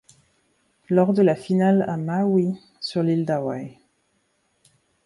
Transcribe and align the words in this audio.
Lors 0.89 1.13
de 1.13 1.21
la 1.21 1.35
finale 1.35 1.83
à 1.87 1.95
Maui 1.95 2.55
sur 2.79 3.03
l’île 3.03 3.23
d'Hawaï. 3.23 3.77